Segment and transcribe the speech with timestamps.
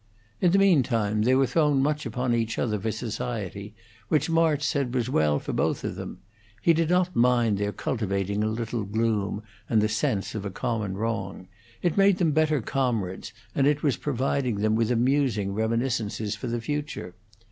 [0.41, 3.75] In the mean time they were thrown much upon each other for society,
[4.07, 6.21] which March said was well for both of them;
[6.59, 10.97] he did not mind their cultivating a little gloom and the sense of a common
[10.97, 11.47] wrong;
[11.83, 16.59] it made them better comrades, and it was providing them with amusing reminiscences for the
[16.59, 17.13] future.